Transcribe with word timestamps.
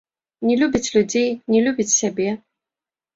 Не 0.51 0.53
любіць 0.61 0.93
людзей, 0.95 1.27
не 1.57 1.61
любіць 1.67 1.85
сябе. 1.99 2.27